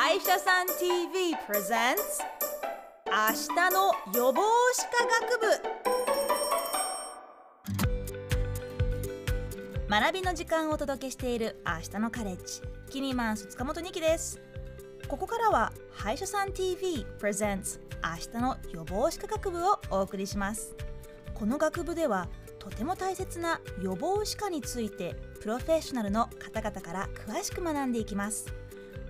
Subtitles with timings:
[0.00, 2.22] 歯医者さん TV presents
[3.04, 3.12] 明
[3.52, 4.40] 日の予防
[4.72, 5.48] 歯科学部。
[9.90, 12.62] 学びの時間をお届けしている明日のカレッジ。
[12.88, 14.40] キニマンス塚本二希です。
[15.08, 20.76] ここからは歯医者さん TV presents 明日の予防歯科学部をお送りします。
[21.34, 22.28] この学部では
[22.60, 28.54] とても大切な予防歯科についてプロフェッショナルの方々から詳しく学んでいきます。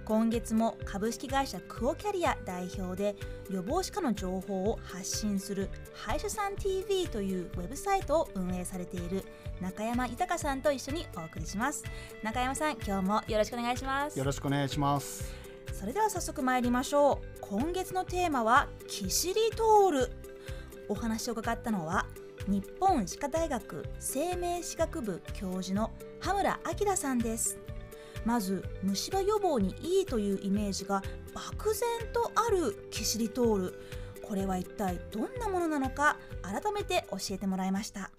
[0.09, 3.15] 今月も株式会社クオキャリア代表で
[3.51, 9.23] 予防歯科の情報を発信する歯医者さん TV というウェブサイトを運営されている
[9.61, 11.85] 中山豊さんと一緒にお送りします。
[12.23, 15.31] 中山さん今日もよろしくお願いしますよろしくお願いします。
[15.75, 17.39] それでは早速参りましょう。
[17.43, 20.13] 今月のテーマはキシリトール。
[20.89, 22.07] お話を伺ったのは
[22.47, 25.91] 日本歯科大学生命歯学部教授の
[26.21, 27.59] 羽村明さんです。
[28.25, 31.03] まず虫歯予防にいいというイメージが
[31.35, 33.83] 漠然とあるキシリトール。
[34.23, 38.11] これは一体どんなものなのか改めて教えてもらいました。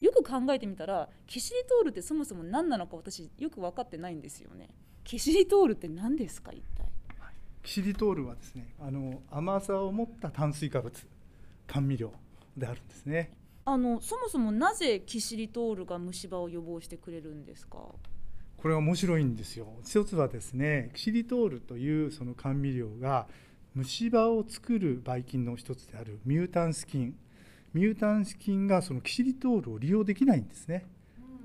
[0.00, 4.68] よく考えてみたらキシリトールってそもそも何なのか私よく分かってないんですよね。
[5.04, 6.86] キシリトールって何ですか一体？
[7.62, 10.92] キシリトールはですねあの甘さを持った炭水化物
[11.68, 12.12] 甘味料
[12.56, 13.30] であるんですね。
[13.64, 17.78] あのそもそもなぜキシリトールが虫歯を予防してくれるんですか？
[18.62, 19.66] これは面白いんですよ。
[19.84, 23.26] 一つはですねキシリトールというその甘味料が
[23.74, 27.16] 虫歯を作るばい菌の一つであるミュータンス菌。
[27.74, 30.86] ミュータンス菌がそのキシリトールを利用できないんですね。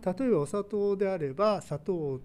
[0.05, 2.21] 例えばお砂糖であれば砂糖を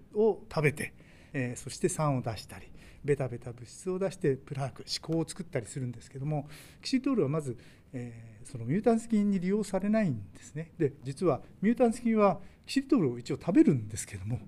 [0.47, 0.93] 食べて、
[1.33, 2.67] えー、そして酸を出したり
[3.03, 6.47] ベタベタ物質を出してプラーク歯垢を作ったりするんですけども
[6.83, 7.57] キシリトールはまず、
[7.93, 10.71] えー、そのミュータンス菌に利用されないんですね。
[10.77, 14.39] で実はミュータンス菌はキシリトールを一応食べるんですけども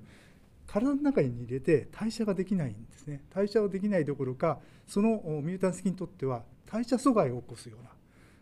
[0.76, 3.22] 体の中に入れて代謝ができないんですね。
[3.34, 7.92] 代謝をできないどころかそのミュータンス菌にとっては代謝阻害を起こすような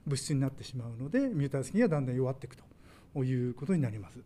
[0.08, 4.18] 物質になってしまうのでミュータンス菌はだんだん弱っていくということになります。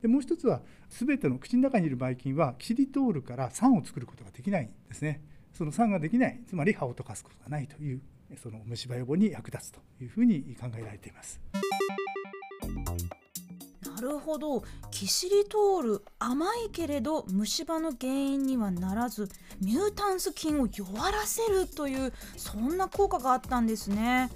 [0.00, 5.20] でもう一つは全ての口の中にいるばい菌はキシリトールから酸を作ることができないんですね。
[5.52, 8.00] その酸ができないつまり歯を溶かすことがないという
[8.38, 11.38] その虫歯予防に役立つというふうに考えられています。
[14.02, 14.62] るほど。
[14.90, 19.28] キシリトール甘いけれど虫歯の原因にはならず
[19.60, 24.30] ミュータンス菌を弱らせるというそんな効果があったんですね。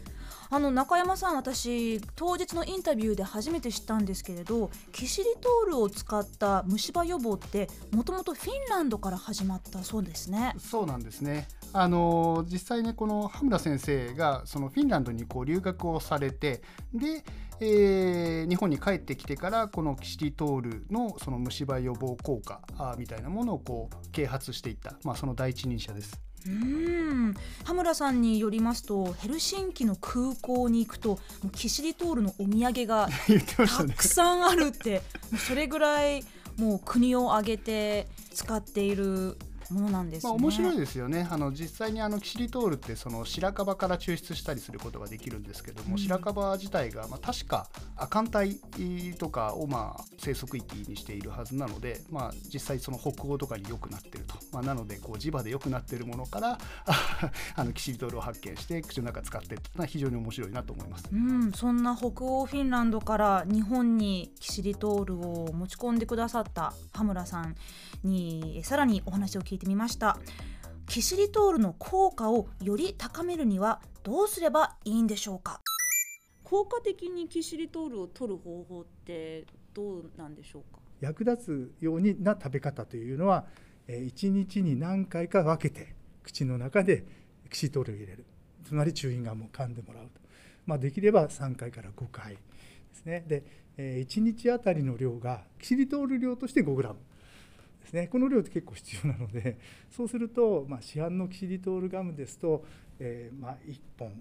[0.50, 10.54] あの中山さん私当日のインタビューで初めて知ったんですけれどキシリトールを使った虫歯予防ってもともとフィンランドから始まったそうですね。
[10.58, 11.48] そうなんですね。
[11.72, 16.62] あの実際ねこの羽村先生がそのフィンランドにこう留学をされて
[16.94, 17.24] で、
[17.60, 22.60] えー、日本に帰ってきてからこのキシリトールのその虫歯予防効果
[22.98, 26.25] みたいなものをこう啓発していった、まあ、その第一人者です。
[26.46, 27.34] うん。
[27.64, 31.18] 羽村さんによりますとヘルシンキの空港に行くと
[31.52, 33.08] キシリトールのお土産が
[33.56, 35.02] たくさんあるって、
[35.46, 36.24] それぐらい
[36.56, 39.36] もう国を挙げて使っている
[39.72, 41.26] ものなんです、ね、まあ、面白いですよね。
[41.30, 56.58] あの実際にあのキシリトールってその白樺から抽出したりすることができるんですけども、うん、白樺自体が、まあ、確か亜寒帯とかをまあ生息域にしているはずなので、まあ、実際その北欧とかに良くなってると、まあ、なのでこう磁場で良くなっているものから
[57.54, 67.56] あのキシリトールを発見して口の中使ってっていうのは非常に面白いなと思います、うん、そんな北欧フィンランドから日本にキシリトールを持ち込んでくださった羽村さん
[68.02, 70.18] にさらにお話を聞いてみました。
[70.86, 75.60] キシリトールの効果をより高めるにはどうすればいいんでしょうか？
[76.44, 80.80] 効果的にキシリトールを取る方法ってどうなんでしょうか？
[81.00, 83.46] 役立つようにな食べ方というのは
[83.88, 87.04] 1日に何回か分けて口の中で
[87.50, 88.24] キシリトールを入れる。
[88.64, 90.10] つまりチューインガムを噛んでもらうと、
[90.66, 92.40] まあ、できれば3回から5回で
[92.94, 93.24] すね。
[93.26, 93.44] で
[93.78, 96.94] 1日あたりの量がキシリトール量として 5g
[97.86, 98.08] ですね。
[98.08, 99.58] この量って結構必要なので
[99.90, 102.64] そうすると、まあ、市販のキシリトールガムですと、
[102.98, 104.12] えー、まあ、1本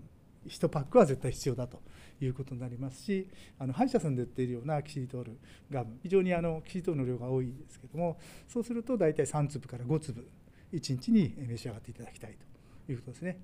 [0.47, 1.81] 1パックは絶対必要だと
[2.21, 3.27] いうことになりますし
[3.57, 5.37] あの歯医者さんで売っているようなキシリトール
[5.71, 10.27] ガム非常にあのキシリトールの量が多いですけどもそうすると大体3粒から5粒
[10.71, 12.37] 1日に召し上がっていただきたい
[12.85, 13.39] ということですね。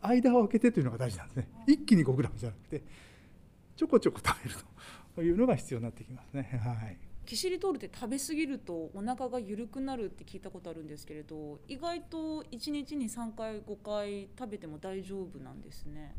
[0.00, 1.48] 間を空けてというのが大事なんですね。
[1.66, 2.82] 一気に 5g じゃなくて
[3.76, 4.56] ちょこちょこ食べる
[5.14, 6.60] というのが必要になってきますね。
[6.62, 6.96] はい。
[7.26, 16.14] キシリトールって食べ過ぎるとお腹が緩くなるって聞いたことあるんですけれど意外と1日に3回5回食べても大丈夫なんですね。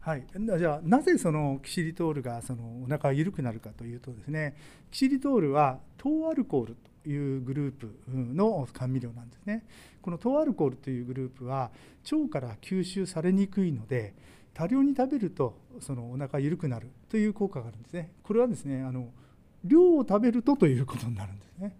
[0.00, 0.24] はい、
[0.58, 4.56] じゃあなぜそのキシリトールがそのお腹が緩くなるかというとですね
[4.90, 9.64] キシリトールは糖アルコールというグループの甘味料なんですね。
[10.00, 11.70] この糖アルコールというグループは
[12.10, 14.14] 腸から吸収されにくいので
[14.54, 18.12] 多量に食べるとそのお腹緩くなるという効果があるんですね。
[18.22, 19.10] これはですねあの
[19.64, 21.76] 量を食べるとということになるんですね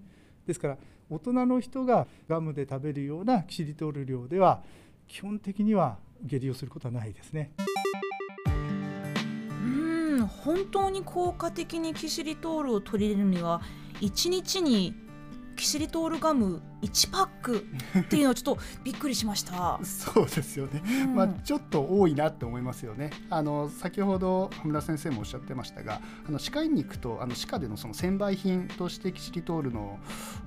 [0.46, 0.78] ですから
[1.10, 4.62] 大人の人がガムで食べるようなキシリトール量では
[5.06, 7.52] 基本的には下痢をすることはないですね。
[9.62, 13.62] うん本当に効果的にキシリトールを取り入れるには
[14.00, 14.94] 1日に
[15.58, 17.66] キシリトールガム1パック
[17.98, 19.80] っていうのはちょっとびっくりしました。
[19.82, 23.10] そうですよね、うん、まあ、ちょっと多いなって思いますよね。
[23.28, 29.98] あの先ほど羽村先生もおっしゃってましたがあの歯科医に行くとあの歯科でのその専売品としてキシリトールの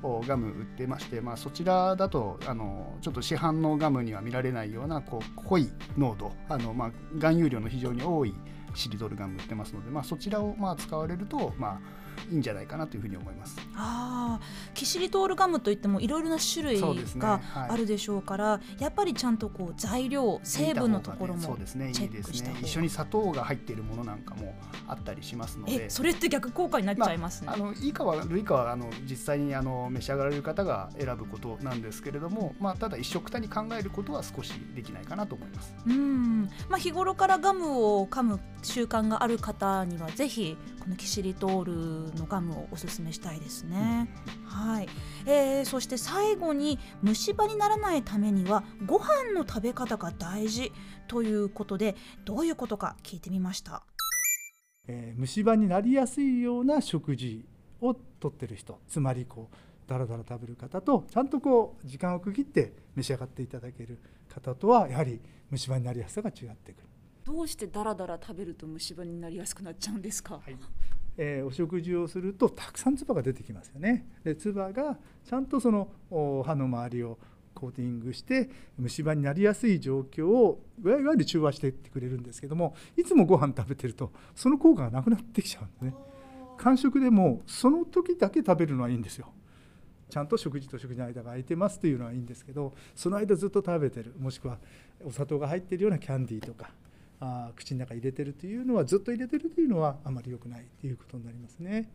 [0.02, 8.34] ガム売ってまして、まあ、そちらだとあのちょっと市販のガムには見られないようなこう濃い濃度あの、まあ、含有量の非常に多い
[8.74, 11.80] シリドルガム売ってますので、まあ、そちらをまあ使われると、まあ、
[12.30, 13.58] いいんじゃないかなというふうに思います。
[13.76, 24.54] ああ、キシリトールガムといってもいろいろな種類があるでしょうから、ねはい、やっぱりちゃんとこう材料成分のところもチェックしたね、一緒に砂糖が入っているものなんかも
[24.88, 27.48] あったりしますので、それって逆効果になっちゃいますね。
[27.48, 35.74] まあ、あのいいかは悪いかはあの実際にあの召し上がられる方が選ぶことなんですけれども、まあただ一緒くたに考えることは少しできないかなと思います。
[35.88, 44.10] うん、まあ日頃からガムを噛む習慣がある方にはぜひこのキシリトールのガムをおすすめしたいですね。
[44.46, 44.90] はい、
[45.26, 50.72] えー、そして最後に虫歯にならないためにはご飯の食べ方が大事
[51.08, 53.84] ということでどういうことか聞いてみました。
[54.88, 57.46] えー、虫歯になりやすいような食事
[57.82, 65.20] をとってる人つまりこうだらだら食べる方とちゃんとこう時間を区切って召し上がっていただける方とはやはり
[65.50, 66.88] 虫歯になりやすさが違ってくる。
[67.24, 70.56] どうしてだらだら食べると虫歯になりやすくなっちゃうんですか、はい
[71.18, 74.08] えー、お食事をするとたくさん唾が出てきますよね。
[74.24, 75.90] で唾がちゃんとその
[76.46, 77.18] 歯の周りを
[77.54, 85.94] コーティングして虫歯になりやすい状況をいわゆる中和していってくれるんですけどもいつもご飯食べてるとその効果がなくなってきちゃうんですね。
[86.58, 89.28] 間食でもその時だけ食べるのはいいんですよ。
[90.10, 94.58] ちゃんと食事と食事の間が空いてますというのはいいんですけどその間ずっと食べてるもしくは
[95.06, 96.72] お砂糖が入ってるようなキャンディーとか
[97.22, 101.90] あ口の中入れてるというのはずっと入れてるというのはあまり良くないということになりますね。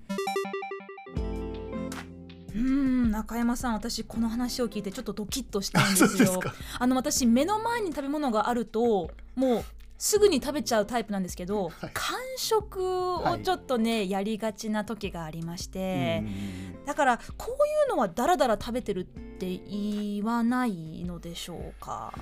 [2.55, 6.41] うん中山さん私この話を聞いてちょっとドキッとしたんですよ。
[6.79, 9.65] あの私目の前に食べ物があるともう
[9.99, 16.23] すぐに食べちゃうタイプなんですけど、はい、間食をちょっとね、はい、やりがちな時がありまして
[16.85, 22.13] だからこういうのはだらだら食べてるって言わないのでしょうか？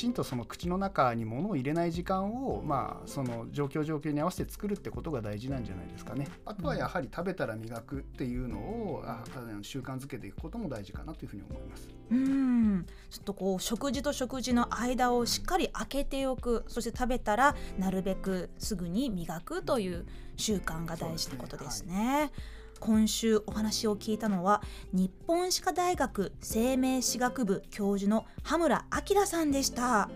[0.00, 6.26] ちんとその口の中に物を入れない時間を、まあ、その状況状況に合わせて作るってことが大事なんじゃないですかね。
[6.46, 9.22] あとはやはり食べたら磨くっていうのを、あ
[9.60, 11.90] 習慣づけていくことも大事かなというふうに思います。
[12.10, 20.06] うんちょっとこう食事と食事の間をしっかり空けておくそして食べたらなるべくすぐに磨くという
[20.38, 22.32] 習慣が大事ってことですね。
[22.80, 24.62] 今週お話を聞いたのは
[24.92, 30.10] 日本歯科大学生命歯学部教授の羽村明さんでした。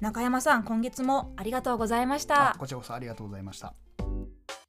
[0.00, 2.56] 中山さん今月もありがとうございました。
[2.58, 3.74] こちらこそありがとうございました。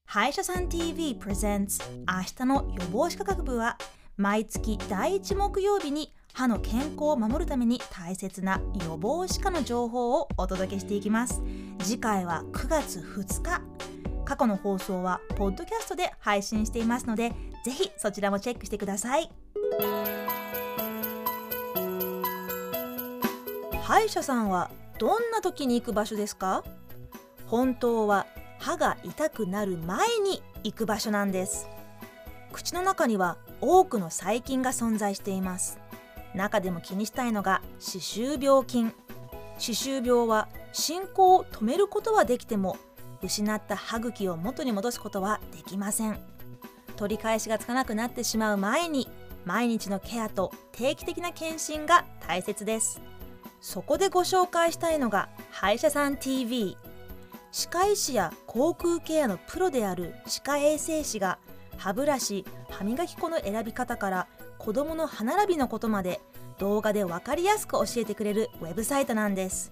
[0.06, 3.78] 歯医者さん TV presents 明日の予防歯科学部は
[4.18, 11.42] 毎月第1木曜日に歯の健康を守るために大切な予防歯科の情報をお届けしていきます。
[11.80, 13.62] 次回は9月2日
[14.30, 17.34] 過去の放送はポッドキャストで配信していますので
[17.66, 19.32] ぜひそちらもチェックしてください。
[23.82, 24.70] 歯医者さんは
[25.00, 26.64] どんな時に行く場所ですか？
[27.48, 28.28] 本当は
[28.60, 31.68] 歯が痛くなる前に行く場所なんです。
[32.54, 35.80] 口の中には多くの細菌が存在しています。
[36.36, 38.94] 中でも気にしたいのが歯周病菌。
[39.58, 42.78] 歯周病は進行を止めることはできても
[43.22, 46.20] 失った歯茎を元に戻すことはできません。
[46.96, 49.08] 取り返しがつかなくなってしまう前に
[49.46, 53.02] 毎日のケアと定期的な検診が大切です。
[53.62, 56.78] そこでご紹介したいのが歯医者さん TV
[57.52, 61.40] 歯科医師や口腔ケアのプロである歯科衛生士が
[61.78, 66.22] 歯ブラシ歯磨き粉の選び方から子どもの歯並びのことまで
[66.58, 69.72] 動画で分かりやすく教えてくれるウェブサイトなんです。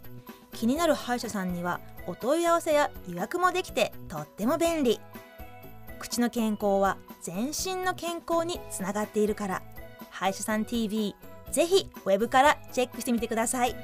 [0.53, 4.99] 気になる歯医者さんにはお問い合わせや予約もできてとっても便利
[5.99, 9.63] 口の健康は全身の健康につながっているから
[10.09, 11.15] 歯医者さん TV
[11.51, 13.75] ぜひウェブからチェックしてみてください。